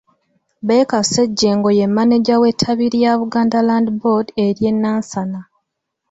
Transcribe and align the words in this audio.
Baker 0.67 1.03
Ssejjengo 1.05 1.69
ye 1.77 1.85
mmaneja 1.89 2.35
w’ettabi 2.41 2.85
lya 2.95 3.11
Buganda 3.19 3.59
Land 3.67 3.87
Board 3.99 4.27
ery’e 4.45 4.71
Nansana. 4.81 5.41